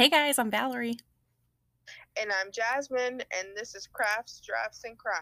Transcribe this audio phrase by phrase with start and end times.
[0.00, 0.96] Hey guys, I'm Valerie.
[2.18, 5.20] And I'm Jasmine, and this is Crafts, Drafts, and Crime.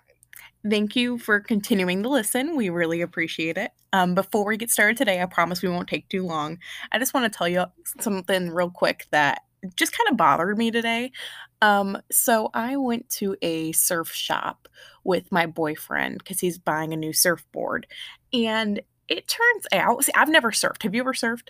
[0.70, 2.54] Thank you for continuing to listen.
[2.54, 3.72] We really appreciate it.
[3.92, 6.58] Um, before we get started today, I promise we won't take too long.
[6.92, 7.64] I just want to tell you
[7.98, 9.40] something real quick that
[9.74, 11.10] just kind of bothered me today.
[11.60, 14.68] Um, so I went to a surf shop
[15.02, 17.88] with my boyfriend because he's buying a new surfboard.
[18.32, 20.84] And it turns out, see, I've never surfed.
[20.84, 21.48] Have you ever surfed?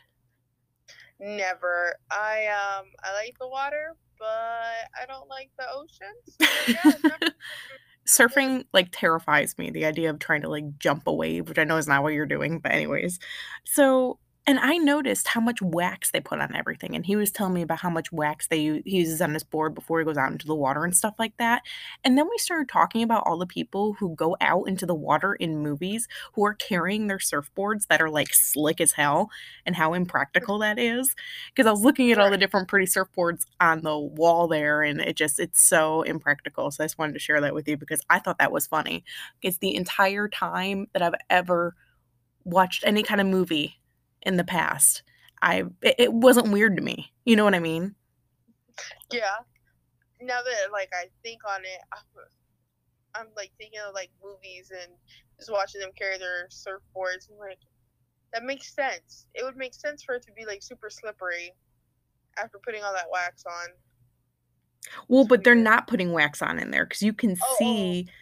[1.21, 1.97] Never.
[2.11, 6.15] I um I like the water, but I don't like the ocean.
[6.25, 7.29] So yeah,
[8.07, 9.71] Surfing like terrifies me.
[9.71, 12.15] The idea of trying to like jump a wave, which I know is not what
[12.15, 13.19] you're doing, but anyways.
[13.65, 17.53] So and I noticed how much wax they put on everything, and he was telling
[17.53, 20.17] me about how much wax they u- he uses on his board before he goes
[20.17, 21.61] out into the water and stuff like that.
[22.03, 25.35] And then we started talking about all the people who go out into the water
[25.35, 29.29] in movies who are carrying their surfboards that are like slick as hell,
[29.67, 31.15] and how impractical that is.
[31.55, 34.99] Because I was looking at all the different pretty surfboards on the wall there, and
[35.03, 36.71] it just it's so impractical.
[36.71, 39.05] So I just wanted to share that with you because I thought that was funny.
[39.43, 41.75] It's the entire time that I've ever
[42.45, 43.79] watched any kind of movie
[44.29, 45.03] in the past.
[45.43, 47.13] I it, wasn't weird to me.
[47.25, 47.95] You know what I mean?
[49.13, 49.37] yeah.
[50.21, 52.25] Now that like I think on it, I'm,
[53.15, 54.93] I'm like thinking of like movies and
[55.39, 57.31] just watching them carry their surfboards.
[57.31, 57.59] And like
[58.33, 59.27] that makes sense.
[59.35, 61.53] It would make sense for it to be like super slippery
[62.37, 63.69] after putting all that wax on.
[65.09, 67.57] Well, It's but they're not putting wax on in there because you can Oh,
[68.09, 68.13] oh.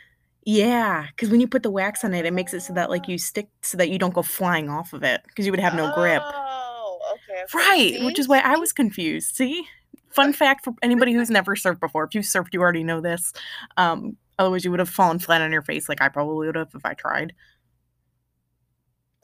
[0.47, 0.58] See.
[0.61, 3.08] Yeah, because when you put the wax on it, it makes it so that like
[3.08, 5.75] you stick so that you don't go flying off of it because you would have
[5.75, 6.22] no grip.
[6.25, 7.42] Oh, okay.
[7.42, 7.58] okay.
[7.58, 9.36] Right, which is why I was confused.
[9.36, 9.66] See?
[10.11, 12.05] Fun fact for anybody who's never surfed before.
[12.05, 13.33] If you surfed, you already know this.
[13.77, 16.70] Um, otherwise you would have fallen flat on your face like I probably would have
[16.75, 17.34] if I tried.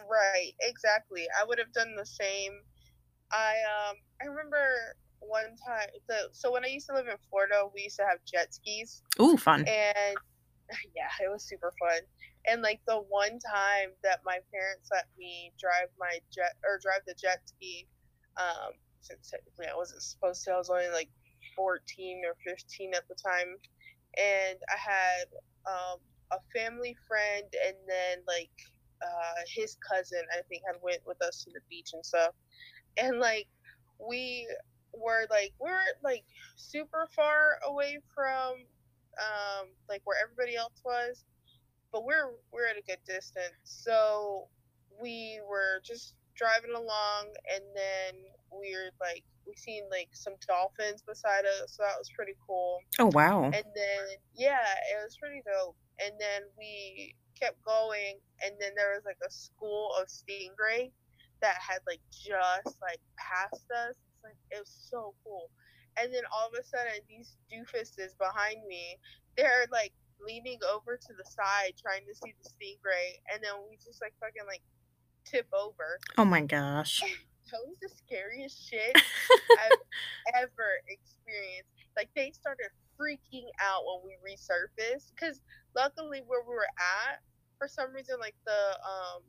[0.01, 1.27] Right, exactly.
[1.41, 2.53] I would have done the same.
[3.33, 3.55] I
[3.89, 7.83] um I remember one time the so when I used to live in Florida, we
[7.83, 9.65] used to have jet skis Ooh, fun.
[9.67, 10.17] and
[10.97, 12.01] yeah, it was super fun.
[12.47, 17.03] And like the one time that my parents let me drive my jet or drive
[17.07, 17.87] the jet ski,
[18.37, 21.11] um, since technically I wasn't supposed to, I was only like
[21.57, 23.57] 14 or 15 at the time,
[24.19, 25.27] and I had
[25.67, 25.99] um,
[26.33, 28.51] a family friend and then like
[29.03, 32.35] uh, his cousin I think had went with us to the beach and stuff,
[32.97, 33.49] and like
[33.99, 34.49] we
[34.95, 36.25] were like we weren't like
[36.57, 38.55] super far away from
[39.19, 41.25] um like where everybody else was
[41.93, 43.61] but we're we're at a good distance.
[43.63, 44.49] So
[45.01, 51.03] we were just driving along and then we were like we seen like some dolphins
[51.07, 52.79] beside us so that was pretty cool.
[52.99, 53.45] Oh wow.
[53.45, 54.03] and then
[54.35, 55.77] yeah it was pretty dope.
[56.01, 60.91] And then we kept going and then there was like a school of stingray
[61.43, 63.95] that had like just like passed us.
[63.95, 65.51] It's like it was so cool
[66.01, 68.99] and then all of a sudden these doofuses behind me
[69.37, 69.93] they're like
[70.25, 74.15] leaning over to the side trying to see the stingray and then we just like
[74.21, 74.63] fucking like
[75.25, 77.01] tip over Oh my gosh.
[77.53, 78.97] that was the scariest shit
[79.61, 81.69] I've ever experienced.
[81.97, 85.41] Like they started freaking out when we resurfaced because
[85.77, 87.21] luckily where we were at,
[87.59, 89.23] for some reason, like the um,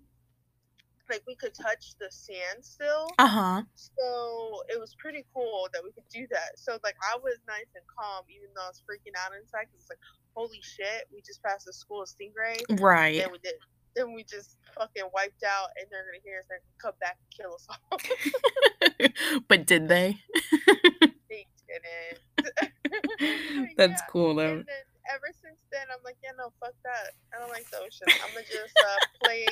[1.10, 3.08] like we could touch the sand still.
[3.20, 3.62] Uh huh.
[3.76, 6.56] So it was pretty cool that we could do that.
[6.58, 9.82] So like I was nice and calm even though I was freaking out inside because
[9.82, 10.00] it's like
[10.36, 12.60] holy shit, we just passed the school of stingray.
[12.82, 13.18] Right.
[13.18, 13.54] Then we did.
[13.96, 17.30] Then we just fucking wiped out, and they're gonna hear us and come back and
[17.38, 19.40] kill us all.
[19.48, 20.18] but did they?
[21.30, 22.74] they didn't.
[23.78, 24.08] That's Yeah.
[24.10, 24.64] cool though.
[25.12, 27.12] Ever since then, I'm like, yeah, no, fuck that.
[27.34, 28.08] I don't like the ocean.
[28.08, 29.46] I'm gonna just uh, play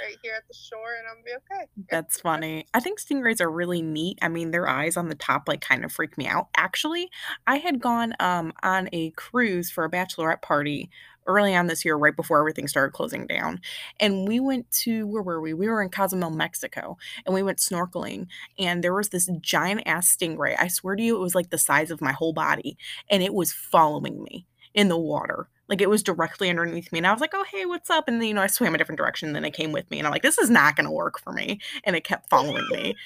[0.00, 1.86] right here at the shore, and I'm gonna be okay.
[1.90, 2.66] That's funny.
[2.72, 4.18] I think stingrays are really neat.
[4.22, 6.48] I mean, their eyes on the top like kind of freak me out.
[6.56, 7.10] Actually,
[7.46, 10.90] I had gone um on a cruise for a bachelorette party
[11.28, 13.60] early on this year, right before everything started closing down.
[14.00, 15.54] And we went to where were we?
[15.54, 18.26] We were in Cozumel, Mexico, and we went snorkeling.
[18.58, 20.56] And there was this giant ass stingray.
[20.58, 22.76] I swear to you, it was like the size of my whole body,
[23.10, 25.48] and it was following me in the water.
[25.68, 26.98] Like it was directly underneath me.
[26.98, 28.08] And I was like, oh, hey, what's up?
[28.08, 29.28] And then, you know, I swam a different direction.
[29.28, 29.98] And then it came with me.
[29.98, 31.60] And I'm like, this is not going to work for me.
[31.84, 32.94] And it kept following me.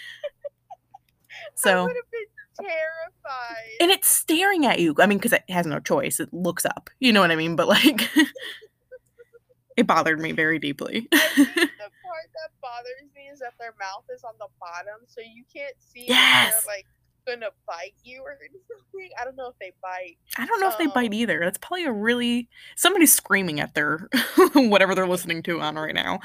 [1.55, 3.77] So I would have been terrified.
[3.81, 4.95] and it's staring at you.
[4.99, 6.21] I mean, because it has no choice.
[6.21, 6.89] It looks up.
[7.01, 7.57] You know what I mean?
[7.57, 8.09] But like,
[9.77, 11.09] it bothered me very deeply.
[11.13, 15.21] I the part that bothers me is that their mouth is on the bottom, so
[15.21, 16.67] you can't see Yes.
[16.67, 16.87] like
[17.27, 18.37] gonna bite you or
[18.69, 19.09] something.
[19.21, 20.17] I don't know if they bite.
[20.39, 21.41] I don't know if they Um, bite either.
[21.41, 24.09] That's probably a really somebody's screaming at their
[24.55, 26.21] whatever they're listening to on right now.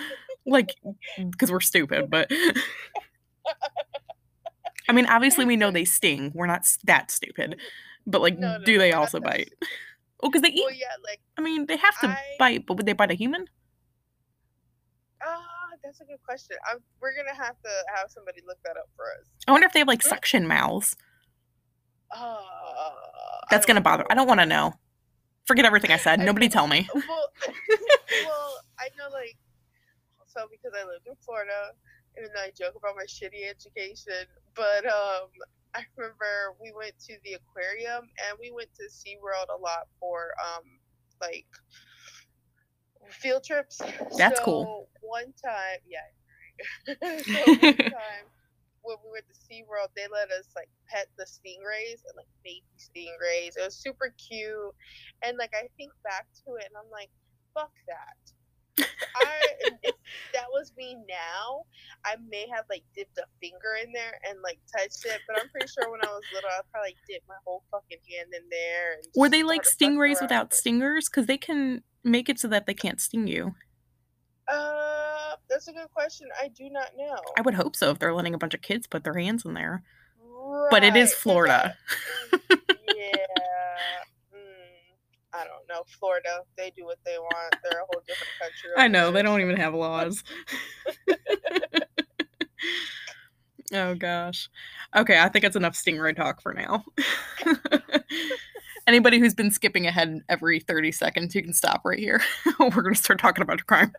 [0.46, 0.76] Like
[1.30, 2.32] because we're stupid, but
[4.90, 6.32] I mean, obviously we know they sting.
[6.34, 7.58] We're not that stupid.
[8.06, 9.52] But like, No, no, do no, they also bite?
[10.24, 10.64] Oh, because they eat.
[10.66, 13.16] Well, yeah, like I mean, they have to I- bite, but would they bite a
[13.16, 13.48] human?
[15.88, 16.58] That's a good question.
[16.70, 19.28] I'm, we're gonna have to have somebody look that up for us.
[19.48, 20.98] I wonder if they have like suction mouths.
[22.12, 22.38] Uh,
[23.50, 24.06] That's gonna bother.
[24.10, 24.74] I don't want to know.
[25.46, 26.20] Forget everything I said.
[26.20, 26.52] I Nobody know.
[26.52, 26.90] tell me.
[26.94, 27.04] Well,
[28.26, 29.38] well, I know like
[30.26, 31.72] so because I lived in Florida,
[32.18, 35.32] even though I joke about my shitty education, but um,
[35.74, 40.36] I remember we went to the aquarium and we went to SeaWorld a lot for
[40.44, 40.64] um,
[41.22, 41.48] like
[43.10, 43.82] field trips.
[44.18, 44.90] That's so cool.
[45.02, 46.08] One time, yeah.
[47.00, 48.26] so one time
[48.88, 52.64] when we went to SeaWorld, they let us like pet the stingrays and like baby
[52.80, 53.60] stingrays.
[53.60, 54.74] It was super cute.
[55.24, 57.10] And like I think back to it and I'm like,
[57.54, 58.37] fuck that.
[58.80, 59.42] I
[59.84, 59.96] if
[60.34, 61.64] that was me now,
[62.06, 65.50] I may have like dipped a finger in there and like touched it, but I'm
[65.50, 68.94] pretty sure when I was little I probably dipped my whole fucking hand in there
[68.94, 71.10] and Were they like stingrays without stingers?
[71.10, 73.56] Because they can make it so that they can't sting you.
[74.48, 76.28] Uh that's a good question.
[76.42, 77.16] I do not know.
[77.38, 79.54] I would hope so if they're letting a bunch of kids put their hands in
[79.54, 79.84] there.
[80.70, 81.78] But it is Right, Florida.
[82.34, 82.58] I-
[82.96, 84.36] yeah.
[84.36, 85.77] Mm, I don't know.
[85.88, 87.56] Florida, they do what they want.
[87.64, 88.70] They're a whole different country.
[88.78, 90.24] I know, they don't even have laws.
[93.74, 94.50] oh gosh.
[94.96, 96.84] Okay, I think it's enough stingray talk for now.
[98.88, 102.22] Anybody who's been skipping ahead every 30 seconds, you can stop right here.
[102.60, 103.92] We're going to start talking about crime.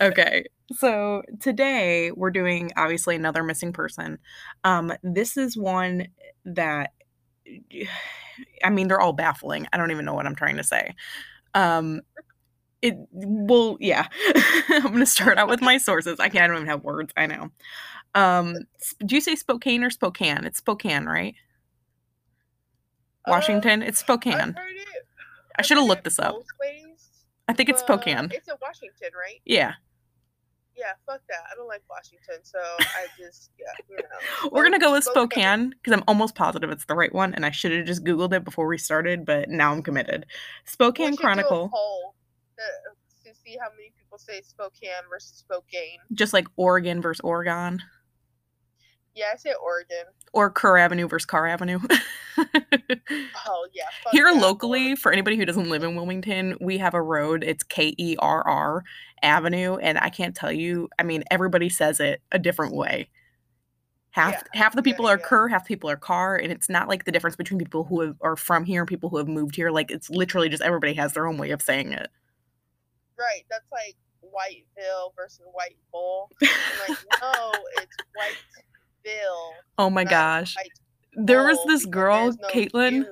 [0.00, 4.18] okay, so today we're doing obviously another missing person.
[4.64, 6.08] Um, this is one
[6.44, 6.92] that,
[8.64, 9.66] I mean, they're all baffling.
[9.72, 10.94] I don't even know what I'm trying to say.
[11.54, 12.02] Um,
[12.82, 14.06] it well, yeah.
[14.68, 16.20] I'm gonna start out with my sources.
[16.20, 16.44] I can't.
[16.44, 17.12] I don't even have words.
[17.16, 17.50] I know.
[18.14, 18.56] Um,
[19.04, 20.44] do you say Spokane or Spokane?
[20.44, 21.34] It's Spokane, right?
[23.26, 23.82] Uh, Washington.
[23.82, 24.50] It's Spokane.
[24.50, 24.56] it.
[25.56, 26.36] I should have looked this up.
[26.60, 27.08] ways,
[27.48, 28.30] I think it's Spokane.
[28.32, 29.40] It's in Washington, right?
[29.44, 29.74] Yeah,
[30.78, 31.40] Yeah, fuck that.
[31.50, 34.48] I don't like Washington, so I just yeah, you know.
[34.52, 35.70] we're gonna go with Spokane.
[35.70, 38.44] Because I'm almost positive it's the right one, and I should have just googled it
[38.44, 40.26] before we started, but now I'm committed.
[40.66, 42.14] Spokane do a Chronicle, poll
[42.58, 45.98] to, to see how many people say Spokane versus Spokane.
[46.12, 47.82] just like Oregon versus Oregon,
[49.14, 50.04] Yeah, I say Oregon.
[50.32, 51.80] or Kerr Avenue versus Carr Avenue.
[53.46, 53.84] Oh yeah.
[54.04, 57.42] fuck Here locally, for anybody who doesn't live in Wilmington, we have a road.
[57.42, 58.84] It's K E R R
[59.22, 60.88] Avenue, and I can't tell you.
[60.98, 63.08] I mean, everybody says it a different way.
[64.10, 65.24] Half Yeah, half the yeah, people are yeah.
[65.24, 68.00] Kerr, half the people are Carr, and it's not like the difference between people who
[68.00, 69.70] have, are from here and people who have moved here.
[69.70, 72.08] Like it's literally just everybody has their own way of saying it.
[73.18, 76.30] Right, that's like Whiteville versus White Bull.
[76.42, 76.48] I'm
[76.88, 77.96] like, no, it's
[79.06, 79.50] Whiteville.
[79.78, 80.56] Oh my gosh,
[81.12, 83.06] there was this girl, no Caitlin.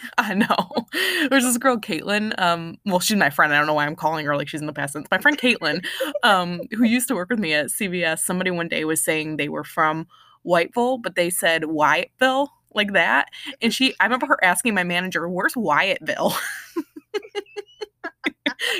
[0.18, 0.86] I know.
[1.28, 2.38] There's this girl, Caitlin.
[2.40, 3.52] Um, well, she's my friend.
[3.52, 5.08] I don't know why I'm calling her like she's in the past tense.
[5.10, 5.84] My friend Caitlin,
[6.22, 8.20] um, who used to work with me at CVS.
[8.20, 10.06] Somebody one day was saying they were from
[10.46, 13.28] Whiteville, but they said Wyattville like that.
[13.60, 16.32] And she, I remember her asking my manager, "Where's Wyattville?"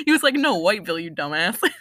[0.05, 1.59] he was like, "No, Whiteville, you dumbass."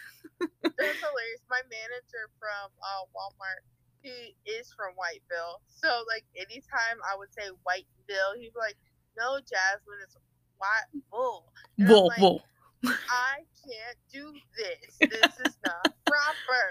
[0.62, 1.42] Was hilarious.
[1.50, 3.66] My manager from uh, Walmart,
[4.02, 5.58] he is from Whiteville.
[5.66, 8.76] So like anytime I would say Whiteville, he'd be like,
[9.18, 10.16] "No, Jasmine, it's
[10.58, 12.42] White Bull." And Bull, like, bull.
[12.84, 15.10] I can't do this.
[15.10, 16.62] This is not proper.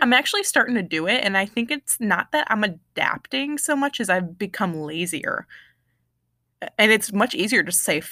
[0.00, 3.76] I'm actually starting to do it, and I think it's not that I'm adapting so
[3.76, 5.46] much as I've become lazier.
[6.78, 8.02] And it's much easier to say right,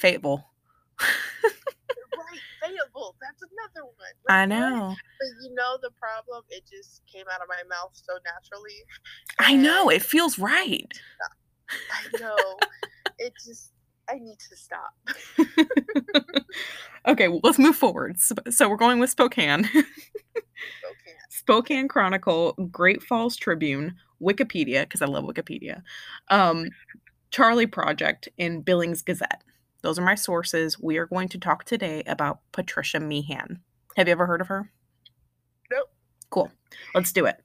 [2.61, 3.15] Fayetteville.
[3.21, 3.95] That's another one.
[4.29, 4.49] Like, I what?
[4.49, 4.95] know.
[5.19, 6.43] But you know the problem?
[6.49, 8.83] It just came out of my mouth so naturally.
[9.39, 9.89] I know.
[9.89, 10.87] It feels right.
[11.71, 12.37] I know.
[13.17, 13.71] it just.
[14.09, 14.93] I need to stop.
[17.07, 18.17] Okay, well, let's move forward.
[18.19, 19.65] So, we're going with Spokane.
[19.65, 19.83] Okay.
[21.29, 25.81] Spokane Chronicle, Great Falls Tribune, Wikipedia, because I love Wikipedia,
[26.29, 26.69] um,
[27.31, 29.43] Charlie Project, and Billings Gazette.
[29.81, 30.79] Those are my sources.
[30.79, 33.61] We are going to talk today about Patricia Meehan.
[33.97, 34.71] Have you ever heard of her?
[36.31, 36.51] Cool.
[36.95, 37.39] Let's do it.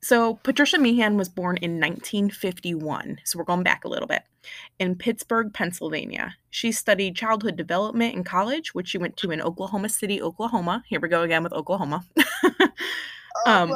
[0.00, 3.20] So, Patricia Meehan was born in 1951.
[3.24, 4.22] So, we're going back a little bit
[4.80, 6.34] in Pittsburgh, Pennsylvania.
[6.50, 10.82] She studied childhood development in college, which she went to in Oklahoma City, Oklahoma.
[10.88, 12.04] Here we go again with Oklahoma.
[13.46, 13.72] Um,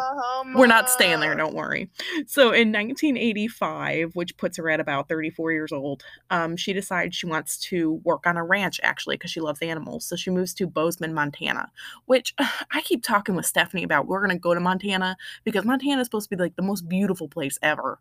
[0.54, 1.88] we're not staying there, don't worry.
[2.26, 7.26] So in 1985, which puts her at about 34 years old, um, she decides she
[7.26, 10.04] wants to work on a ranch actually because she loves animals.
[10.06, 11.70] So she moves to Bozeman, Montana,
[12.06, 14.06] which I keep talking with Stephanie about.
[14.06, 16.88] We're going to go to Montana because Montana is supposed to be like the most
[16.88, 17.98] beautiful place ever,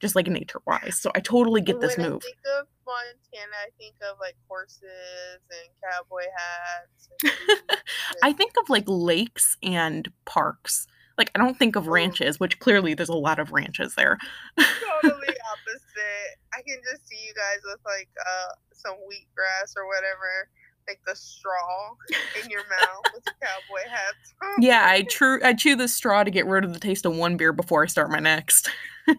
[0.00, 0.98] just like nature wise.
[1.00, 2.22] So I totally get this when move.
[2.22, 7.08] I think of Montana, I think of like horses and cowboy hats.
[7.22, 7.78] And
[8.22, 10.86] I think of like lakes and parks.
[11.16, 14.18] Like I don't think of ranches, which clearly there's a lot of ranches there.
[14.58, 16.32] totally opposite.
[16.52, 20.48] I can just see you guys with like uh some wheatgrass or whatever,
[20.88, 21.94] like the straw
[22.42, 24.34] in your mouth with the cowboy hats.
[24.58, 27.36] Yeah, I chew I chew this straw to get rid of the taste of one
[27.36, 28.70] beer before I start my next.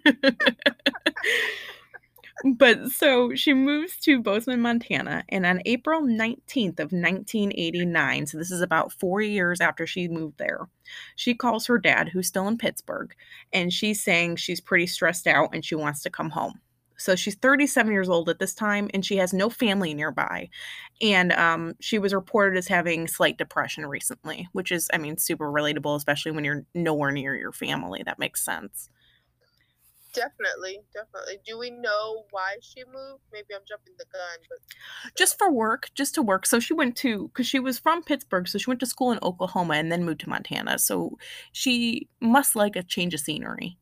[2.62, 8.52] but so she moves to Bozeman, Montana, and on April 19th of 1989, so this
[8.52, 10.70] is about 4 years after she moved there.
[11.16, 13.16] She calls her dad who's still in Pittsburgh,
[13.52, 16.62] and she's saying she's pretty stressed out and she wants to come home.
[16.98, 20.50] So she's 37 years old at this time and she has no family nearby.
[21.02, 25.52] And um, she was reported as having slight depression recently, which is, I mean, super
[25.52, 28.04] relatable, especially when you're nowhere near your family.
[28.06, 28.90] That makes sense.
[30.14, 31.38] Definitely, definitely.
[31.46, 33.24] Do we know why she moved?
[33.32, 36.46] Maybe I'm jumping the gun, but Just for work, just to work.
[36.46, 39.20] So she went to, because she was from Pittsburgh, so she went to school in
[39.24, 40.80] Oklahoma and then moved to Montana.
[40.80, 41.18] So
[41.54, 43.78] she must like a change of scenery.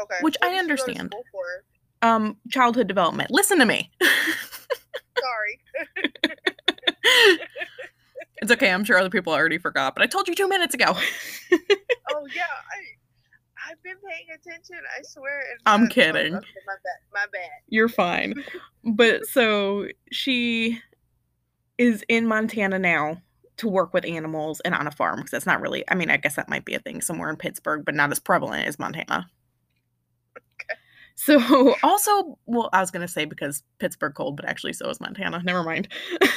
[0.00, 0.16] okay.
[0.20, 1.14] Which What I did she go to understand.
[2.02, 3.30] Um, childhood development.
[3.30, 3.90] Listen to me.
[5.20, 5.60] Sorry.
[8.42, 8.70] it's okay.
[8.70, 10.96] I'm sure other people already forgot, but I told you two minutes ago.
[12.10, 12.98] Oh yeah, I
[13.78, 14.76] I've been paying attention.
[14.98, 15.42] I swear.
[15.66, 16.34] I'm not- oh, kidding.
[16.34, 16.98] okay, my bad.
[17.12, 17.50] My bad.
[17.68, 18.34] You're fine.
[18.84, 20.80] But so she
[21.78, 23.22] is in Montana now
[23.58, 26.16] to work with animals and on a farm because that's not really, I mean, I
[26.16, 29.28] guess that might be a thing somewhere in Pittsburgh, but not as prevalent as Montana.
[31.16, 35.00] So also, well, I was going to say because Pittsburgh cold, but actually so is
[35.00, 35.42] Montana.
[35.44, 35.88] Never mind.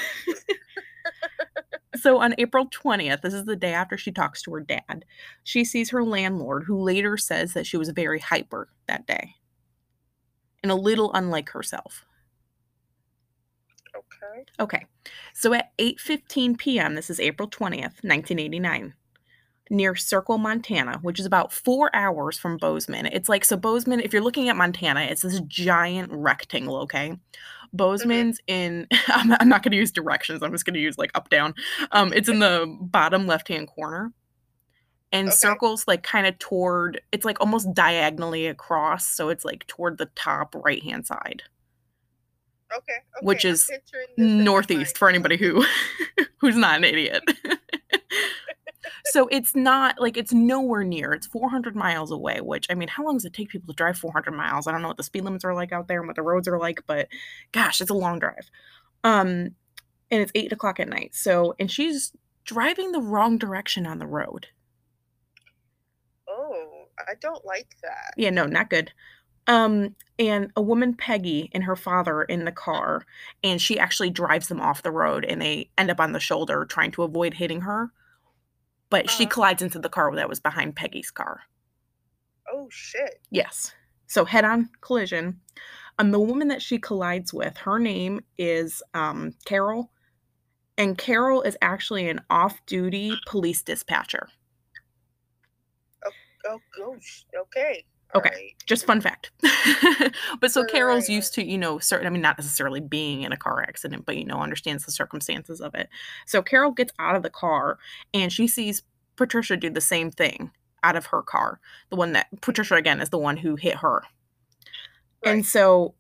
[1.96, 5.06] so on April 20th, this is the day after she talks to her dad,
[5.44, 9.36] she sees her landlord who later says that she was very hyper that day
[10.64, 12.06] and a little unlike herself.
[13.96, 14.46] Okay.
[14.60, 14.86] Okay.
[15.34, 18.94] So at 8:15 p.m., this is April 20th, 1989,
[19.70, 23.08] near Circle, Montana, which is about 4 hours from Bozeman.
[23.08, 27.18] It's like so Bozeman, if you're looking at Montana, it's this giant rectangle, okay?
[27.74, 30.44] Bozeman's in I'm, I'm not going to use directions.
[30.44, 31.54] I'm just going to use like up down.
[31.92, 34.12] Um it's in the bottom left-hand corner.
[35.14, 35.36] And Okay.
[35.36, 40.08] circles like kind of toward it's like almost diagonally across, so it's like toward the
[40.16, 41.44] top right-hand side
[42.74, 42.94] Okay.
[42.94, 43.26] okay.
[43.26, 45.66] Which is picturing this in my northeast for anybody who
[46.38, 47.24] who's not an idiot.
[49.12, 51.14] so it's not like it's nowhere near.
[51.14, 53.98] It's 400 miles away, which I mean, how long does it take people to drive
[53.98, 54.68] 400 miles?
[54.68, 56.48] I don't know what the speed limits are like out there and what the roads
[56.48, 57.08] are like, but
[57.52, 58.50] gosh, it's a long drive.
[59.04, 59.56] Um,
[60.10, 61.16] and it's eight o'clock at night.
[61.16, 62.14] So, and she's
[62.46, 64.48] driving the wrong direction on the road.
[66.28, 68.14] Oh, I don't like that.
[68.18, 68.92] Yeah, no, not good.
[69.48, 73.04] Um, and a woman, Peggy, and her father in the car,
[73.44, 76.66] and she actually drives them off the road and they end up on the shoulder
[76.66, 77.92] trying to avoid hitting her.
[78.92, 79.34] But she Uh-huh.
[79.34, 81.42] collides into the car that was behind Peggy's car.
[82.54, 83.20] Oh shit.
[83.32, 83.74] Yes.
[84.06, 85.42] So head on collision.
[85.98, 89.92] And the woman that she collides with, her name is um, Carol.
[90.78, 94.28] And Carol is actually an off duty police dispatcher.
[96.46, 97.26] Oh gosh.
[97.40, 97.86] Okay.
[98.16, 98.30] Okay.
[98.30, 98.56] Alright.
[98.66, 99.32] just fun fact.
[100.40, 103.22] but so Right, Carol's right, used to, you know, certain, I mean, not necessarily being
[103.22, 105.90] in a car accident, but, you know, understands the circumstances of it.
[106.26, 107.80] So Carol gets out of the car
[108.14, 108.84] and she sees
[109.16, 110.52] Patricia do the same thing
[110.84, 111.60] out of her car.
[111.90, 114.04] The one that Patricia, again, is the one who hit her.
[115.24, 115.94] And so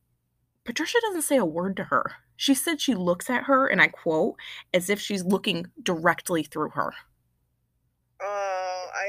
[0.65, 2.13] Patricia doesn't say a word to her.
[2.35, 4.35] She said she looks at her, and I quote,
[4.73, 6.93] as if she's looking directly through her.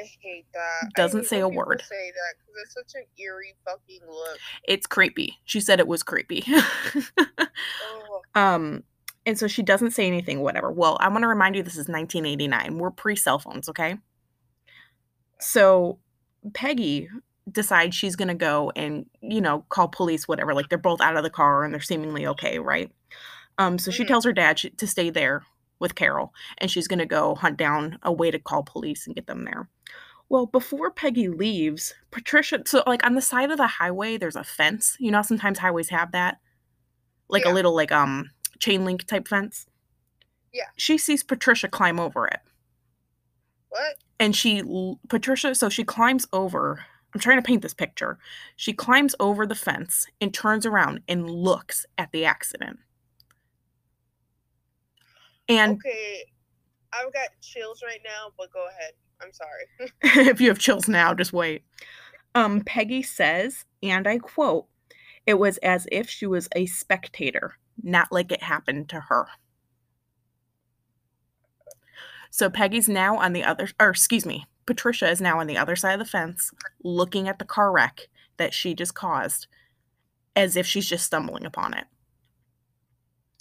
[0.03, 0.91] I hate that.
[0.95, 1.83] Doesn't hate say a word.
[1.89, 4.39] Say that because it's such an eerie fucking look.
[4.65, 5.39] It's creepy.
[5.45, 6.45] She said it was creepy.
[6.49, 8.83] Oh, Um,
[9.27, 10.71] and so she doesn't say anything, whatever.
[10.73, 12.79] Well, I want to remind you this is 1989.
[12.79, 13.99] We're pre cell phones, okay?
[15.41, 15.99] So
[16.55, 17.09] Peggy
[17.51, 20.55] decides she's going to go and, you know, call police, whatever.
[20.55, 22.91] Like they're both out of the car and they're seemingly okay, right?
[23.59, 24.09] Um, so she Mhm.
[24.09, 25.43] tells her dad sh- to stay there
[25.83, 29.15] with Carol and she's going to go hunt down a way to call police and
[29.15, 29.69] get them there.
[30.31, 34.45] Well, before Peggy leaves, Patricia, so like on the side of the highway, there's a
[34.45, 34.97] fence.
[34.99, 36.39] You know, sometimes highways have that
[37.29, 39.67] like a little like um chain link type fence.
[40.53, 40.67] Yeah.
[40.77, 42.41] She sees Patricia climb over it.
[43.71, 43.97] What?
[44.21, 44.63] And she,
[45.09, 46.85] Patricia, so she climbs over.
[47.15, 48.19] I'm trying to paint this picture.
[48.55, 52.79] She climbs over the fence and turns around and looks at the accident.
[55.59, 56.25] And Okay,
[56.93, 58.93] I've got chills right now, but go ahead.
[59.21, 60.27] I'm sorry.
[60.31, 61.63] if you have chills now, just wait.
[62.35, 64.67] Um, Peggy says, and I quote,
[65.27, 69.27] it was as if she was a spectator, not like it happened to her.
[72.31, 75.77] So Peggy's now on the other, or excuse me, Patricia is now on the other
[75.77, 76.51] side of the fence
[76.83, 79.47] looking at the car wreck that she just caused
[80.35, 81.85] as if she's just stumbling upon it.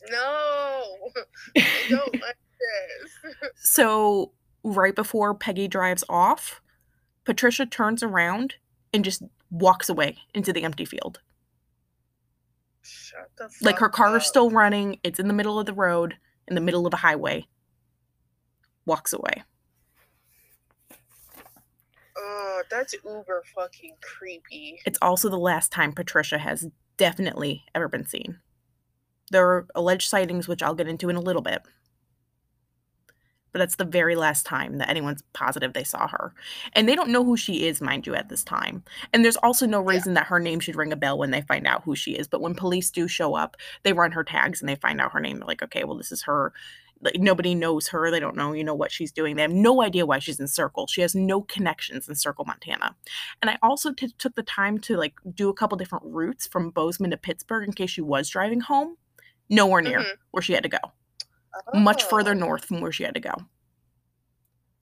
[0.09, 0.83] No,
[1.57, 3.35] I don't like this.
[3.55, 4.31] So,
[4.63, 6.61] right before Peggy drives off,
[7.25, 8.55] Patricia turns around
[8.93, 11.19] and just walks away into the empty field.
[12.81, 15.73] Shut the fuck Like her car is still running, it's in the middle of the
[15.73, 16.17] road,
[16.47, 17.45] in the middle of a highway.
[18.85, 19.43] Walks away.
[22.17, 24.79] Oh, that's uber fucking creepy.
[24.85, 26.67] It's also the last time Patricia has
[26.97, 28.39] definitely ever been seen.
[29.31, 31.63] There are alleged sightings, which I'll get into in a little bit.
[33.51, 36.33] But that's the very last time that anyone's positive they saw her.
[36.73, 38.83] And they don't know who she is, mind you, at this time.
[39.11, 41.67] And there's also no reason that her name should ring a bell when they find
[41.67, 42.27] out who she is.
[42.27, 45.19] But when police do show up, they run her tags and they find out her
[45.19, 45.39] name.
[45.39, 46.53] They're like, okay, well, this is her.
[47.03, 48.09] Like, nobody knows her.
[48.09, 49.35] They don't know, you know, what she's doing.
[49.35, 50.87] They have no idea why she's in Circle.
[50.87, 52.95] She has no connections in Circle, Montana.
[53.41, 56.69] And I also t- took the time to like do a couple different routes from
[56.69, 58.97] Bozeman to Pittsburgh in case she was driving home.
[59.51, 60.17] Nowhere near Mhm.
[60.31, 60.79] where she had to go.
[61.75, 62.35] Much further Oh.
[62.35, 63.35] north from where she had to go.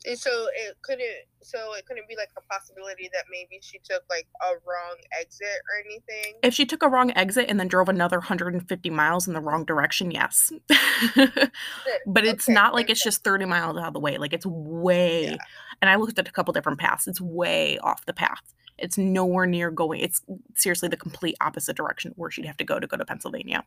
[0.05, 1.25] And so it couldn't.
[1.41, 5.47] So it couldn't be like a possibility that maybe she took like a wrong exit
[5.47, 6.35] or anything.
[6.41, 9.65] If she took a wrong exit and then drove another 150 miles in the wrong
[9.65, 10.51] direction, yes.
[12.05, 14.17] but it's Okay, not like it's just 30 miles out of the way.
[14.17, 15.37] Like it's way, Yeah.
[15.81, 17.07] and I looked at a couple different paths.
[17.07, 18.41] It's way off the path.
[18.77, 19.99] It's nowhere near going.
[19.99, 20.21] It's
[20.55, 23.65] seriously the complete opposite direction where she'd have to go to go to Pennsylvania.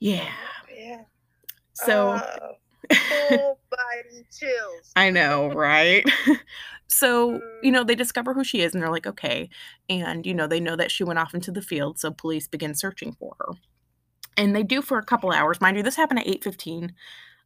[0.00, 0.28] Yeah.
[0.74, 1.02] Yeah.
[1.74, 2.20] So.
[2.20, 2.52] Oh,
[3.08, 4.90] full body chills.
[4.96, 6.04] I know, right?
[6.88, 7.72] so, you Mm.
[7.72, 9.48] know, they discover who she is and they're like, okay.
[9.88, 12.74] And, you know, they know that she went off into the field, so police begin
[12.74, 13.54] searching for her.
[14.36, 15.60] And they do for a couple hours.
[15.60, 16.90] Mind you, this happened at 8.15.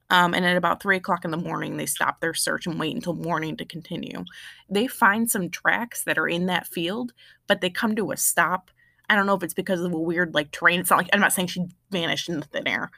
[0.08, 2.94] Um, and at about 3 o'clock in the morning, they stop their search and wait
[2.94, 4.24] until morning to continue.
[4.70, 7.12] They find some tracks that are in that field,
[7.48, 8.70] but they come to a stop.
[9.08, 10.80] I don't know if it's because of a weird, like, terrain.
[10.80, 12.90] It's not like, I'm not saying she vanished in the thin air.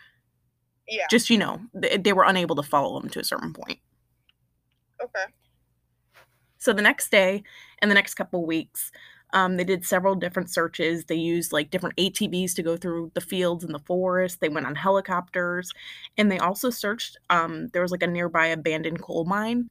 [0.89, 1.07] Yeah.
[1.11, 3.79] Just, you know, they, they were unable to follow them to a certain point.
[5.03, 5.25] Okay.
[6.59, 7.43] So the next day
[7.81, 8.91] and the next couple weeks,
[9.33, 11.05] um, they did several different searches.
[11.05, 14.41] They used like different ATVs to go through the fields and the forest.
[14.41, 15.73] They went on helicopters,
[16.17, 17.19] and they also searched.
[17.29, 19.69] Um, there was like a nearby abandoned coal mine,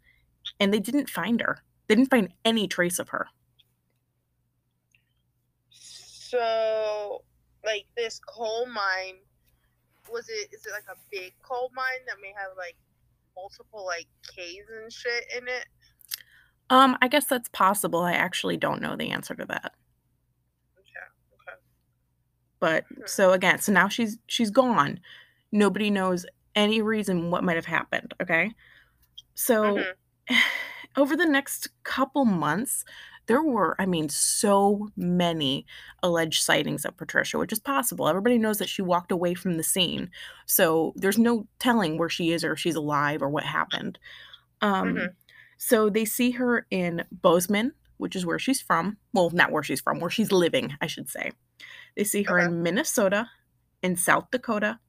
[0.60, 1.64] and they didn't find her.
[1.88, 3.28] They didn't find any trace of her.
[6.30, 7.24] So,
[7.66, 9.16] like this coal mine,
[10.12, 10.50] was it?
[10.54, 12.76] Is it like a big coal mine that may have like
[13.36, 15.68] multiple like caves and shit in it?
[16.70, 18.02] Um, I guess that's possible.
[18.02, 19.74] I actually don't know the answer to that.
[20.80, 21.50] Okay.
[21.50, 21.58] Okay.
[22.60, 25.00] But so again, so now she's she's gone.
[25.54, 28.14] Nobody knows any reason what might have happened.
[28.22, 28.52] Okay,
[29.34, 29.78] so.
[29.78, 29.94] Mhm.
[30.98, 32.84] over the next couple months,
[33.28, 35.66] there were, I mean, so many
[36.02, 38.08] alleged sightings of Patricia, which is possible.
[38.08, 40.10] Everybody knows that she walked away from the scene.
[40.46, 44.00] So there's no telling where she is or if she's alive or what happened.
[44.62, 45.14] Um, Mhm.
[45.58, 48.98] So they see her in Bozeman, which is where she's from.
[49.14, 51.32] Well, not where she's from, where she's living, I should say.
[51.96, 53.30] They see her in Minnesota,
[53.82, 54.80] in South Dakota,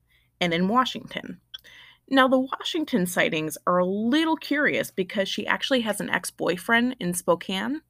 [0.41, 1.41] and in Washington.
[2.11, 6.97] Now, the Washington sightings are a little curious because she actually has an ex boyfriend
[7.01, 7.81] in Spokane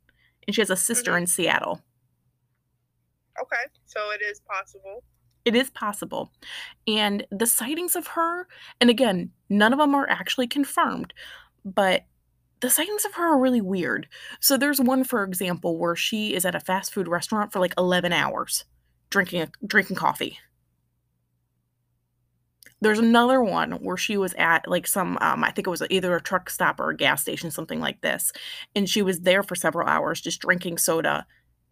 [0.48, 1.18] and she has a sister Mhm.
[1.18, 1.84] in Seattle.
[3.40, 3.66] Okay.
[3.87, 5.04] So it is possible.
[5.44, 6.32] It is possible.
[6.87, 8.48] And the sightings of her,
[8.80, 11.14] and again, none of them are actually confirmed,
[11.64, 12.04] but
[12.61, 14.08] the sightings of her are really weird.
[14.40, 17.74] So there's one, for example, where she is at a fast food restaurant for like
[17.78, 18.64] 11 hours
[19.11, 20.38] drinking a, drinking coffee.
[22.81, 26.14] There's another one where she was at like some, um, I think it was either
[26.14, 28.33] a truck stop or a gas station, something like this.
[28.77, 31.27] And she was there for several hours just drinking soda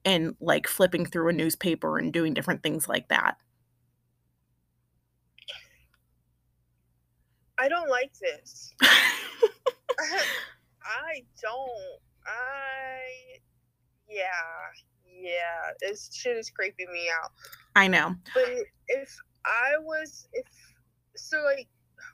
[0.04, 3.36] and like flipping through a newspaper and doing different things like that.
[7.58, 8.72] I don't like this.
[8.82, 9.12] I
[11.40, 12.00] don't.
[12.26, 12.98] I.
[14.08, 14.24] Yeah.
[15.04, 15.72] Yeah.
[15.80, 17.30] This shit is creeping me out.
[17.74, 18.14] I know.
[18.34, 18.50] But
[18.88, 20.46] if I was, if
[21.16, 21.68] so, like,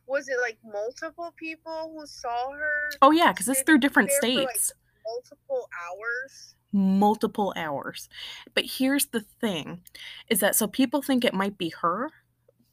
[0.07, 2.91] was it like multiple people who saw her?
[3.01, 4.73] Oh yeah, because it's through different for, like, states.
[5.05, 6.55] multiple hours?
[6.73, 8.09] multiple hours.
[8.55, 9.83] But here's the thing
[10.29, 12.11] is that so people think it might be her,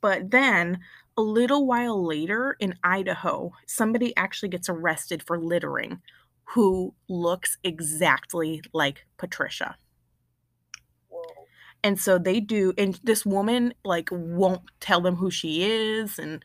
[0.02, 0.80] but then
[1.18, 6.02] a little while later in Idaho, somebody actually gets arrested for littering
[6.56, 9.76] who looks exactly like Patricia.
[11.84, 16.44] And so they do and this woman like won't tell them who she is and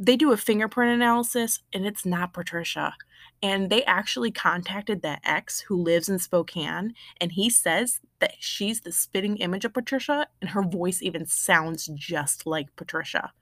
[0.00, 2.94] they do a fingerprint analysis and it's not Patricia.
[3.42, 8.80] And they actually contacted that ex who lives in Spokane and he says that she's
[8.80, 13.32] the spitting image of Patricia and her voice even sounds just like Patricia.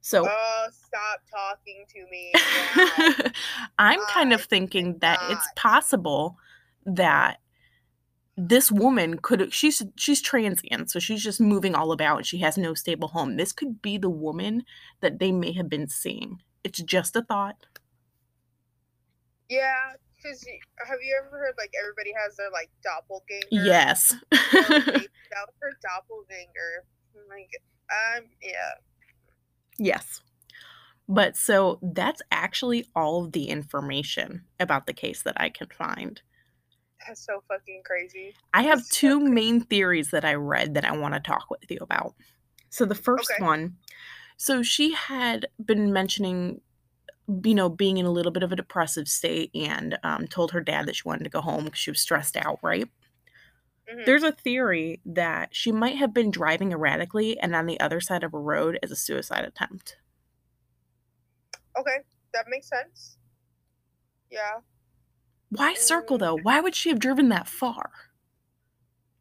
[0.00, 3.32] So Oh, stop talking to me.
[3.78, 6.36] I'm kind of thinking that it's possible
[6.84, 7.38] that
[8.36, 12.24] this woman could she's she's transient so she's just moving all about.
[12.26, 13.36] She has no stable home.
[13.36, 14.64] This could be the woman
[15.00, 16.40] that they may have been seeing.
[16.64, 17.56] It's just a thought.
[19.48, 20.44] Yeah, because
[20.78, 23.48] have you ever heard like everybody has their like doppelganger?
[23.50, 24.14] yes.
[24.30, 26.86] Maybe that was her doppelganger.
[27.28, 27.50] Like,
[27.90, 28.72] um, yeah.
[29.78, 30.22] yes.
[31.08, 36.22] But so that's actually all of the information about the case that i can find
[37.06, 38.36] That's so fucking crazy.
[38.54, 39.30] I have That's two crazy.
[39.30, 42.14] main theories that I read that I want to talk with you about.
[42.70, 43.38] So the first Okay.
[43.38, 43.76] one,
[44.36, 46.60] so she had been mentioning,
[47.44, 50.60] you know, being in a little bit of a depressive state and um, told her
[50.62, 52.88] dad that she wanted to go home because she was stressed out, right?
[53.86, 54.04] Mhm.
[54.06, 58.22] There's a theory that she might have been driving erratically and on the other side
[58.22, 59.96] of a road as a suicide attempt.
[61.76, 61.98] Okay,
[62.32, 63.18] that makes sense.
[64.30, 64.60] Yeah,
[65.52, 66.34] Why circle though?
[66.34, 67.92] Why would she have driven that far?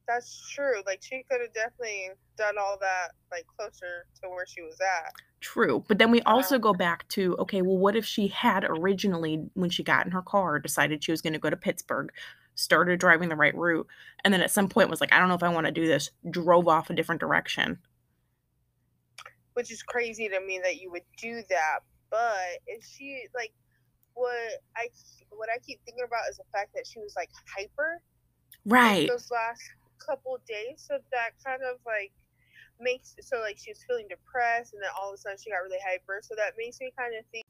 [0.07, 0.81] that's true.
[0.85, 5.13] Like she could have definitely done all that like closer to where she was at.
[5.39, 5.83] True.
[5.87, 9.49] But then we also Um, go back to okay, well, what if she had originally,
[9.55, 12.11] when she got in her car, decided she was going to go to Pittsburgh,
[12.55, 13.87] started driving the right route,
[14.23, 15.87] and then at some point was like, I don't know if I want to do
[15.87, 17.79] this, drove off a different direction.
[19.53, 21.79] which is crazy to me that you would do that.
[22.09, 23.53] But is she like
[24.13, 24.89] what I
[25.30, 28.02] what I keep thinking about is the fact that she was like hyper
[28.65, 29.08] Right.
[29.08, 29.62] those last
[30.06, 32.12] couple days, so that kind of like
[32.80, 35.63] makes so like she was feeling depressed, and then all of a sudden she got
[35.63, 36.19] really hyper.
[36.21, 37.45] So that makes me kind of think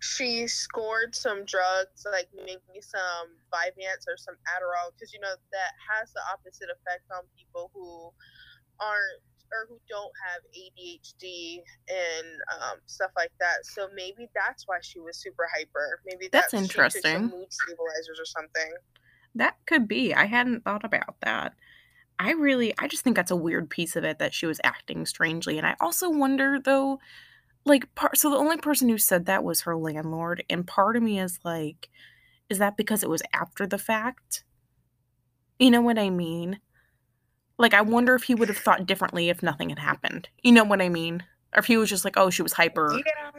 [0.00, 5.72] she scored some drugs, like maybe some Vyvanse or some Adderall, because you know that
[5.90, 8.12] has the opposite effect on people who
[8.80, 9.20] aren't
[9.52, 11.58] or who don't have ADHD
[11.88, 12.26] and
[12.60, 13.64] um, stuff like that.
[13.64, 16.00] So maybe that's why she was super hyper.
[16.06, 17.22] Maybe That's that's, she took some interesting.
[17.38, 18.72] mood stabilizers or something.
[19.34, 20.14] That could be.
[20.14, 21.54] I hadn't thought about that.
[22.18, 25.06] I really, I just think that's a weird piece of it that she was acting
[25.06, 25.56] strangely.
[25.56, 26.98] And I also wonder, though,
[27.64, 30.42] like, part, so the only person who said that was her landlord.
[30.50, 31.88] And part of me is like,
[32.48, 34.42] is that because it was after the fact?
[35.58, 36.60] You know what I mean?
[37.58, 40.28] Like, I wonder if he would have thought differently if nothing had happened.
[40.42, 41.24] You know what I mean?
[41.54, 42.92] Or if he was just like, oh, she was hyper.
[42.94, 43.30] Yeah,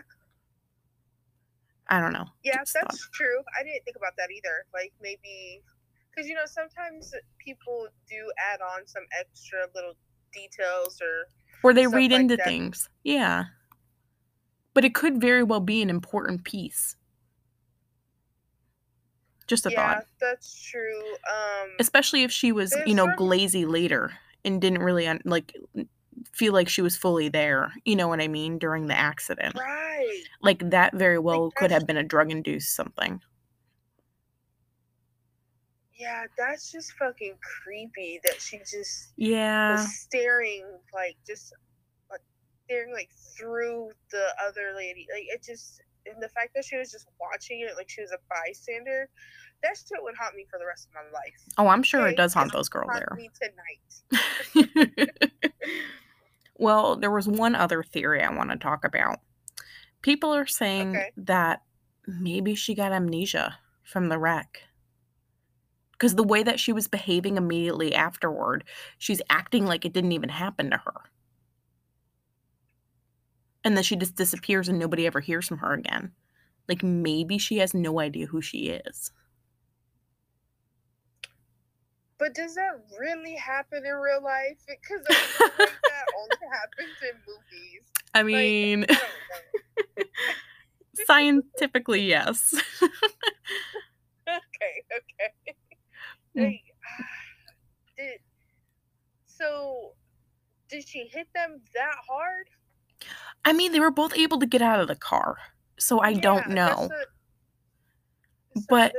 [1.87, 2.25] I don't know.
[2.43, 2.95] yeah, that's thought.
[3.13, 3.39] true.
[3.59, 4.65] I didn't think about that either.
[4.73, 5.63] Like maybe
[6.11, 9.93] because you know sometimes people do add on some extra little
[10.33, 11.25] details or
[11.63, 12.45] Or they read like into that.
[12.45, 12.89] things.
[13.03, 13.45] Yeah.
[14.75, 16.95] But it could very well be an important piece.
[19.49, 20.05] Just a yeah, thought.
[20.21, 21.01] that's true.
[21.29, 24.11] Um, Especially if she was, you know, some- glazy later
[24.45, 25.53] and didn't really un- like
[26.31, 27.73] feel like she was fully there.
[27.83, 28.59] You know what I mean?
[28.59, 29.55] During the accident.
[29.57, 30.21] right.
[30.41, 33.21] Like that very well could have been a drug induced something.
[35.97, 39.71] Yeah, that's just fucking creepy that she just Yeah.
[39.73, 41.51] was staring like just
[42.09, 42.21] like
[42.65, 45.05] staring like through the other lady.
[45.13, 48.11] Like it just and the fact that she was just watching it like she was
[48.11, 49.09] a bystander,
[49.63, 51.33] that shit would haunt me for the rest of my life.
[51.57, 53.15] Oh, I'm sure it does haunt those girls there.
[53.17, 55.09] me tonight.
[56.57, 59.19] well, there was one other theory I want to talk about.
[60.01, 61.11] People are saying Okay.
[61.17, 61.61] that
[62.07, 64.63] maybe she got amnesia from the wreck.
[65.91, 68.63] Because the way that she was behaving immediately afterward,
[68.97, 70.93] she's acting like it didn't even happen to her.
[73.63, 76.13] And then she just disappears and nobody ever hears from her again.
[76.67, 79.11] Like maybe she has no idea who she is.
[82.17, 84.59] But does that really happen in real life?
[84.67, 85.33] Because like
[85.87, 87.83] that only happens in movies.
[88.13, 88.95] I Like, mean, I
[91.05, 92.53] scientifically, yes.
[94.27, 95.55] okay, okay.
[96.35, 96.55] Mm.
[96.55, 96.63] Like,
[97.97, 98.19] did
[99.25, 99.93] so?
[100.69, 102.47] Did she hit them that hard?
[103.49, 105.37] I mean, they were both able to get out of the car,
[105.79, 106.89] so I Yeah, don't that's know.
[106.89, 107.09] that's
[108.67, 108.93] But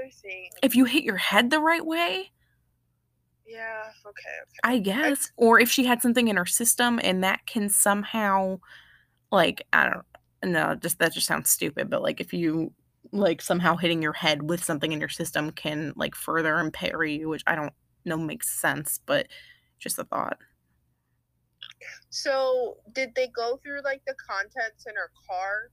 [0.62, 2.32] if you hit your head the right way,
[3.46, 4.60] Yeah, okay, okay.
[4.62, 5.30] I guess.
[5.36, 8.60] Or if she had something in her system and that can somehow,
[9.32, 12.72] like, I don't know, just that just sounds stupid, but like if you
[13.12, 17.28] like somehow hitting your head with something in your system can like further impair you,
[17.28, 19.28] which I don't know makes sense, but
[19.80, 20.38] just a thought.
[22.10, 25.70] So, did they go through like the contents in her car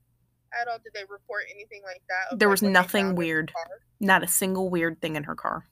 [0.60, 0.78] at all?
[0.84, 2.39] Did they report anything like that?
[2.39, 3.52] There was nothing found in the weird.
[4.00, 5.65] Not a single weird thing in her car.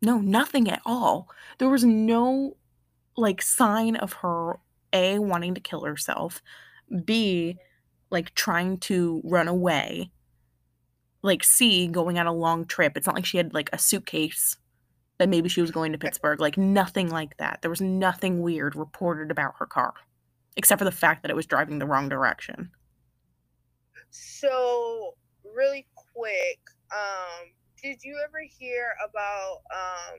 [0.00, 1.28] No, nothing at all.
[1.58, 2.56] There was no
[3.16, 4.60] like sign of her
[4.92, 6.40] A wanting to kill herself,
[7.04, 7.58] B
[8.10, 10.10] like trying to run away,
[11.22, 12.96] like C going on a long trip.
[12.96, 14.56] It's not like she had like a suitcase
[15.18, 17.60] that maybe she was going to Pittsburgh, like nothing like that.
[17.62, 19.94] There was nothing weird reported about her car
[20.56, 22.70] except for the fact that it was driving the wrong direction.
[24.10, 26.58] So, really quick,
[26.90, 27.52] um,
[27.82, 30.18] did you ever hear about um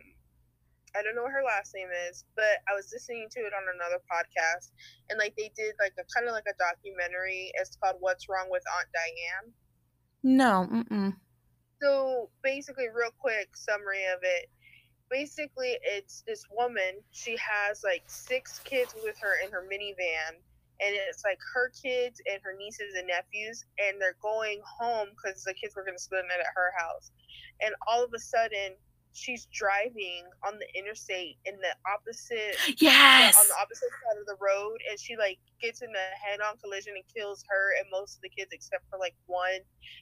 [0.98, 3.62] I don't know what her last name is, but I was listening to it on
[3.76, 4.72] another podcast
[5.10, 7.52] and like they did like a kind of like a documentary.
[7.56, 9.54] It's called What's Wrong with Aunt Diane.
[10.24, 11.16] No, mm-mm.
[11.82, 14.50] So basically, real quick summary of it.
[15.10, 17.02] Basically, it's this woman.
[17.12, 20.36] She has like six kids with her in her minivan,
[20.82, 25.44] and it's like her kids and her nieces and nephews, and they're going home because
[25.44, 27.12] the kids were going to spend the night at her house.
[27.62, 28.78] And all of a sudden,
[29.14, 33.36] she's driving on the interstate in the opposite Yes.
[33.40, 36.94] on the opposite side of the road and she like gets in a head-on collision
[36.96, 39.60] and kills her and most of the kids except for like one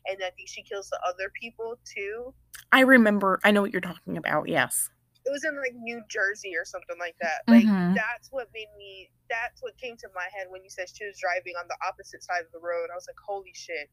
[0.08, 2.34] and i think she kills the other people too
[2.72, 3.40] I remember.
[3.46, 4.50] I know what you're talking about.
[4.50, 4.90] Yes.
[5.28, 7.96] It was in like new jersey or something like that like Mhm.
[7.96, 11.20] that's what made me that's what came to my head when you said she was
[11.20, 13.92] driving on the opposite side of the road i was like holy shit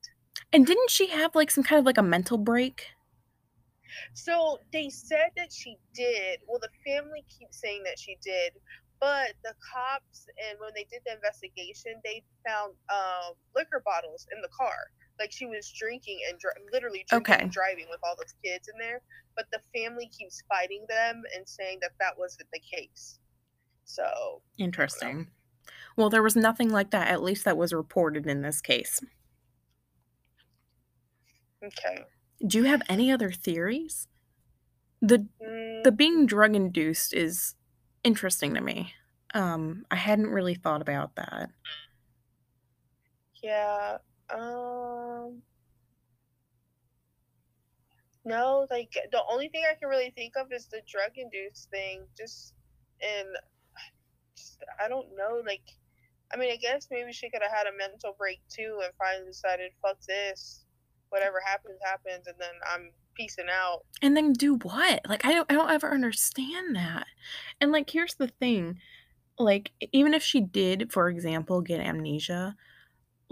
[0.53, 2.89] And didn't she have like some kind of like a mental break?
[4.15, 6.41] So they said that she did.
[6.47, 8.53] Well, the family keeps saying that she did,
[9.01, 14.41] but the cops and when they did the investigation, they found um, liquor bottles in
[14.41, 14.91] the car.
[15.19, 17.43] Like she was drinking and dri- literally drinking Okay.
[17.43, 19.01] and driving with all those kids in there.
[19.37, 23.19] But the family keeps fighting them and saying that that wasn't the case.
[23.85, 25.29] So Interesting.
[25.97, 29.01] Well, there was nothing like that, at least that was reported in this case.
[31.63, 32.05] okay.
[32.47, 34.09] Do you have any other theories?
[35.03, 37.55] The Mm, the being drug induced is
[38.05, 38.95] interesting to me.
[39.35, 41.51] Um, I hadn't really thought about that.
[43.43, 43.99] yeah.
[44.31, 45.43] Um.
[48.25, 52.05] No, like the only thing I can really think of is the drug induced thing.
[52.17, 52.55] Just
[53.03, 53.29] and
[54.37, 55.43] just, I don't know.
[55.45, 55.63] Like,
[56.33, 59.27] I mean, I guess maybe she could have had a mental break too and finally
[59.27, 60.65] decided, fuck this.
[61.11, 63.85] Whatever happens, happens, and then I'm peacing out.
[64.03, 65.01] And then do what?
[65.09, 67.07] Like I don't I don't ever understand that.
[67.61, 68.81] And like here's the thing.
[69.39, 72.57] Like even if she did, for example, get amnesia,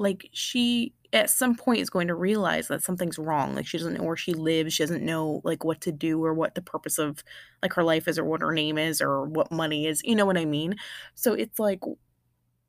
[0.03, 3.55] like she at some point is going to realize that something's wrong.
[3.55, 6.35] Like she doesn't know where she lives, she doesn't know like what to do or
[6.35, 7.23] what the purpose of
[7.63, 10.03] like her life is or what her name is or what money is.
[10.05, 10.77] You know what I mean?
[11.15, 11.81] So it's like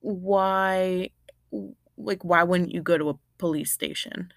[0.01, 1.09] why
[1.97, 4.31] like why wouldn't you go to a police station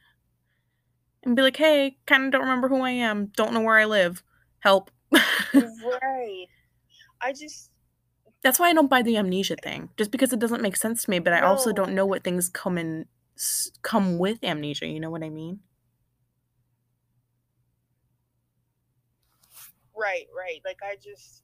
[1.25, 3.85] and be like, "Hey, kind of don't remember who I am, don't know where I
[3.85, 4.23] live.
[4.61, 6.47] Help." right.
[7.21, 7.71] I just
[8.47, 11.11] That's why I don't buy the amnesia thing, just because it doesn't make sense to
[11.11, 13.07] me, but I also don't know what things come in
[13.37, 15.59] s- come with amnesia, you know what I mean?
[19.97, 20.61] right, right.
[20.65, 21.43] Like I just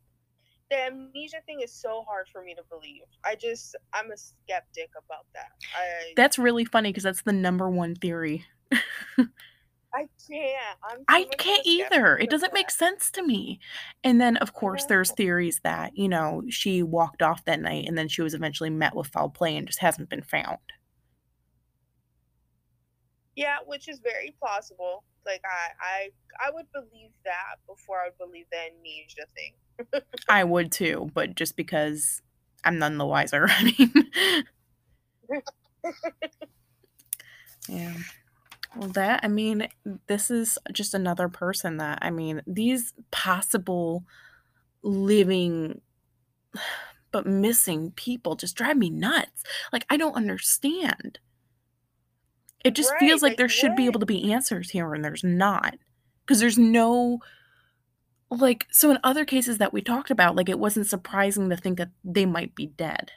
[0.71, 3.03] the amnesia thing is so hard for me to believe.
[3.25, 5.51] I just I'm a skeptic about that.
[5.75, 8.45] I That's really funny because that's the number one theory.
[9.95, 10.79] I can't.
[10.83, 12.17] I'm I much of a can't either.
[12.17, 13.61] It doesn't make sense to me.
[14.03, 17.97] And then, of course, there's theories that, you know, she walked off that night and
[17.97, 20.59] then she was eventually met with foul play and just hasn't been found.
[23.37, 25.05] Yeah, which is very plausible.
[25.25, 26.11] Like I, I,
[26.49, 30.03] I would believe that before I would believe the amnesia thing.
[30.29, 32.23] I would too, but just because
[32.65, 33.47] I'm none the wiser.
[33.51, 33.93] I mean,
[37.69, 37.95] yeah.
[38.75, 39.69] Well, that, I mean,
[40.07, 44.05] this is just another person that, I mean, these possible
[44.83, 45.81] living
[47.13, 49.43] but missing people just drive me nuts.
[49.73, 51.21] Like, I don't understand.
[52.65, 55.05] It just Right, feels like like there should be able to be answers here, and
[55.05, 55.77] there's not.
[56.25, 57.21] Because there's no,
[58.31, 61.79] like, so in other cases that we talked about, like, it wasn't surprising to think
[61.79, 63.13] that they might be dead.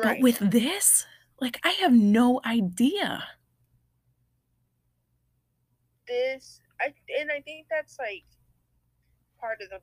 [0.00, 1.06] But with this,
[1.40, 3.28] like I have no idea.
[6.06, 8.24] This I and I think that's like
[9.40, 9.80] part of the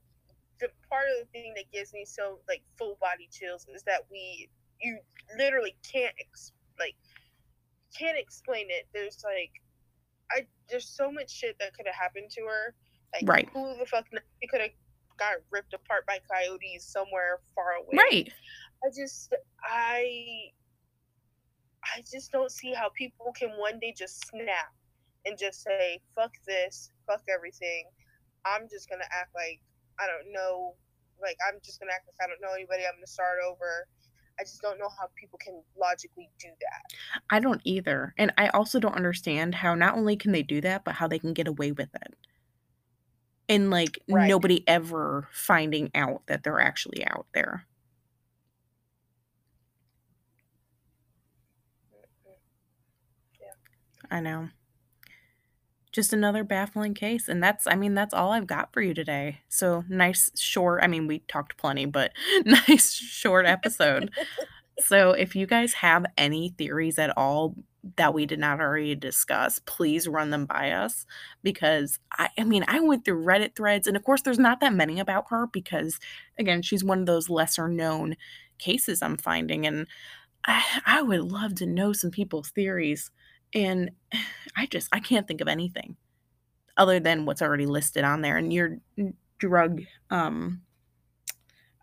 [0.59, 4.05] the part of the thing that gives me so like full body chills is that
[4.11, 4.49] we
[4.81, 4.99] you
[5.37, 6.95] literally can't ex- like
[7.97, 8.87] can't explain it.
[8.93, 9.51] There's like
[10.31, 12.73] I there's so much shit that could have happened to her.
[13.13, 13.49] Like Right.
[13.53, 14.05] who the fuck?
[14.41, 14.71] She could have
[15.17, 17.97] got ripped apart by coyotes somewhere far away.
[17.97, 18.33] Right.
[18.83, 19.33] I just
[19.63, 20.51] I
[21.83, 24.73] I just don't see how people can one day just snap
[25.25, 27.85] and just say fuck this, fuck everything.
[28.45, 29.61] I'm just gonna act like
[29.99, 30.75] I don't know,
[31.21, 32.83] like I'm just gonna act like I don't know anybody.
[32.85, 33.87] I'm gonna start over.
[34.39, 37.21] I just don't know how people can logically do that.
[37.29, 38.13] I don't either.
[38.17, 41.19] And I also don't understand how not only can they do that, but how they
[41.19, 42.15] can get away with it.
[43.47, 44.27] And like Right.
[44.27, 47.67] nobody ever finding out that they're actually out there.
[53.39, 53.53] Yeah.
[54.09, 54.49] I know.
[55.93, 57.29] Just another baffling case.
[57.29, 59.39] And that's, I mean, that's all I've got for you today.
[59.47, 60.83] So nice, short.
[60.83, 62.11] I mean, we talked plenty, but
[62.45, 64.11] nice, short episode.
[64.79, 67.55] so if you guys have any theories at all
[67.97, 71.05] that we did not already discuss, please run them by us
[71.43, 74.73] because I, I mean, I went through Reddit threads, and of course, there's not that
[74.73, 75.99] many about her because,
[76.39, 78.15] again, she's one of those lesser known
[78.57, 79.67] cases I'm finding.
[79.67, 79.87] And
[80.45, 83.11] I, I would love to know some people's theories.
[83.53, 83.91] And
[84.55, 85.95] I just I can't think of anything
[86.77, 88.37] other than what's already listed on there.
[88.37, 88.77] And your
[89.39, 90.61] drug um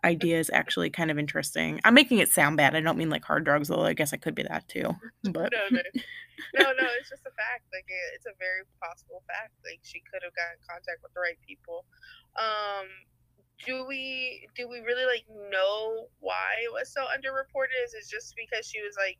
[0.03, 1.79] idea is actually kind of interesting.
[1.83, 2.75] I'm making it sound bad.
[2.75, 4.95] I don't mean like hard drugs, although I guess I could be that too.
[5.23, 5.81] But no, no,
[6.55, 6.87] no, no.
[6.99, 7.69] It's just a fact.
[7.73, 9.53] Like it, it's a very possible fact.
[9.63, 11.85] Like she could have gotten in contact with the right people.
[12.35, 12.89] Um,
[13.65, 17.77] do we do we really like know why it was so underreported?
[17.85, 19.19] Is it just because she was like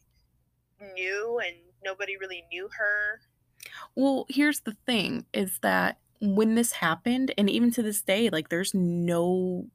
[0.82, 0.94] Mm.
[0.94, 3.22] new and nobody really knew her?
[3.96, 8.50] well, here's the thing is that when this happened, and even to this day, like
[8.50, 9.68] there's no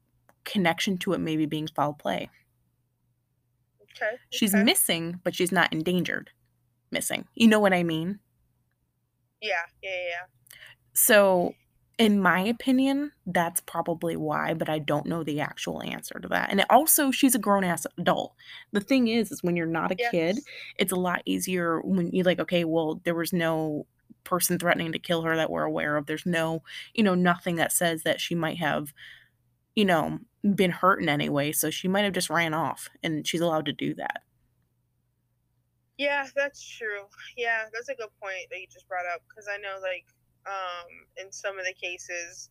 [0.43, 2.29] connection to it maybe being foul play.
[3.95, 4.63] Okay, She's okay.
[4.63, 6.31] missing, but she's not endangered.
[6.91, 7.27] Missing.
[7.35, 8.19] You know what I mean?
[9.41, 10.25] yeah, yeah, yeah, yeah.
[10.93, 11.53] So,
[11.97, 16.51] in my opinion, that's probably why, but I don't know the actual answer to that.
[16.51, 18.35] And it also, she's a grown ass adult.
[18.71, 20.39] The thing is, is when you're not a kid,
[20.77, 23.87] it's a lot easier when you're like, okay, well, there was no
[24.23, 26.05] person threatening to kill her that we're aware of.
[26.05, 26.61] There's no,
[26.93, 28.93] you know, nothing that says that she might have,
[29.75, 30.19] you know,
[30.53, 31.51] been hurt in any way.
[31.51, 34.21] So she might have just ran off and she's allowed to do that.
[35.97, 37.05] Yeah, that's true.
[37.35, 40.05] Yeah, that's a good point that you just brought up because I know, like,
[40.47, 42.49] um, in some of the cases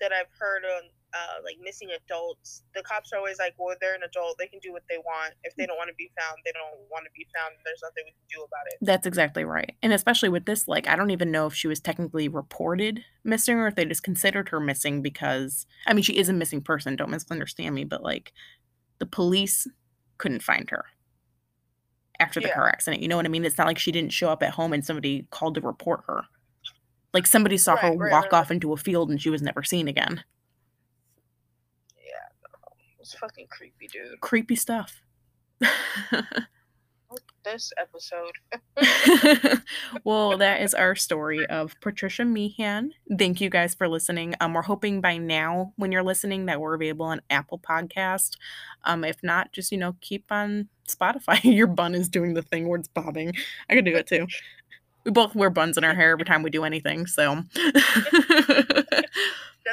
[0.00, 3.94] that I've heard on, uh, like missing adults, the cops are always like, "Well, they're
[3.94, 5.34] an adult; they can do what they want.
[5.44, 7.54] If they don't want to be found, they don't want to be found.
[7.64, 9.74] There's nothing we can do about it." That's exactly right.
[9.82, 13.56] And especially with this, like, I don't even know if she was technically reported missing
[13.56, 16.94] or if they just considered her missing because, I mean, she is a missing person.
[16.94, 18.32] Don't misunderstand me, but like,
[18.98, 19.66] the police
[20.18, 20.84] couldn't find her
[22.20, 22.54] after the Yeah.
[22.54, 23.02] car accident.
[23.02, 23.44] You know what I mean?
[23.44, 26.24] It's not like she didn't show up at home and somebody called to report her.
[27.12, 29.42] Like, somebody saw her Right, right, walk right, off into a field and she was
[29.42, 30.22] never seen again.
[31.96, 34.20] Yeah, no, it's fucking creepy, dude.
[34.20, 35.02] Creepy stuff.
[37.44, 38.32] This episode.
[40.04, 42.92] well, that is our story of Patricia Meehan.
[43.18, 44.34] Thank you guys for listening.
[44.40, 48.32] Um, we're hoping by now, when you're listening, that we're available on Apple Podcast.
[48.84, 51.42] Um, if not, just you know, keep on Spotify.
[51.44, 53.32] Your bun is doing the thing where it's bobbing.
[53.70, 54.26] I could do it too.
[55.08, 57.80] We both wear buns in our hair every time we do anything, so That's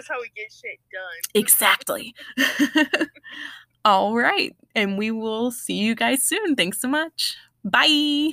[0.07, 1.19] how we get shit done.
[1.33, 2.15] exactly.
[3.85, 6.55] All right, and we will see you guys soon.
[6.55, 7.35] Thanks so much.
[7.65, 8.29] Bye.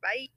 [0.00, 0.28] Bye.